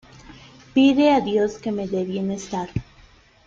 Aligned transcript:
Pide 0.73 1.11
a 1.11 1.21
Dios 1.21 1.59
que 1.59 1.71
me 1.71 1.87
de 1.87 2.03
bienestar. 2.05 2.69